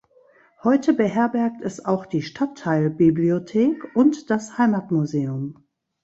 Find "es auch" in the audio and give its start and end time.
1.61-2.07